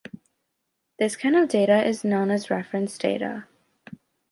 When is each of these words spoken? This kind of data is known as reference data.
This 0.97 1.15
kind 1.15 1.35
of 1.35 1.47
data 1.47 1.85
is 1.87 2.03
known 2.03 2.31
as 2.31 2.49
reference 2.49 2.97
data. 2.97 3.45